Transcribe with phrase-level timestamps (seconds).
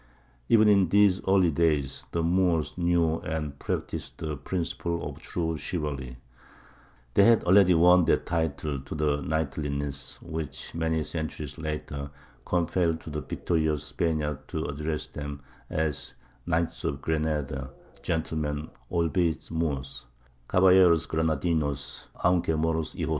[0.49, 6.17] Even in these early days the Moors knew and practised the principles of true chivalry.
[7.13, 12.09] They had already won that title to knightliness which many centuries later
[12.45, 16.15] compelled the victorious Spaniards to address them as
[16.47, 17.71] "Knights of Granada,
[18.01, 20.07] Gentlemen, albeit Moors:"
[20.49, 23.09] Caballeros Granadinos Aunque Moros hijos d'algo.